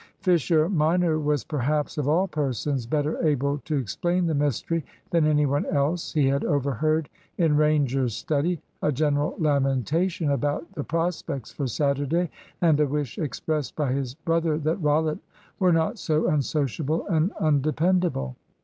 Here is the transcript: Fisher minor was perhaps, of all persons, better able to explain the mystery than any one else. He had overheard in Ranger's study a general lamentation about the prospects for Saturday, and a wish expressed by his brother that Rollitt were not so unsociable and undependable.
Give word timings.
Fisher 0.19 0.67
minor 0.67 1.19
was 1.19 1.43
perhaps, 1.43 1.95
of 1.99 2.07
all 2.09 2.27
persons, 2.27 2.87
better 2.87 3.23
able 3.23 3.59
to 3.59 3.75
explain 3.75 4.25
the 4.25 4.33
mystery 4.33 4.83
than 5.11 5.27
any 5.27 5.45
one 5.45 5.63
else. 5.67 6.11
He 6.13 6.25
had 6.25 6.43
overheard 6.43 7.07
in 7.37 7.55
Ranger's 7.55 8.15
study 8.15 8.59
a 8.81 8.91
general 8.91 9.35
lamentation 9.37 10.31
about 10.31 10.71
the 10.73 10.83
prospects 10.83 11.51
for 11.51 11.67
Saturday, 11.67 12.31
and 12.61 12.79
a 12.79 12.87
wish 12.87 13.19
expressed 13.19 13.75
by 13.75 13.91
his 13.93 14.15
brother 14.15 14.57
that 14.57 14.81
Rollitt 14.81 15.19
were 15.59 15.71
not 15.71 15.99
so 15.99 16.27
unsociable 16.27 17.05
and 17.05 17.31
undependable. 17.39 18.35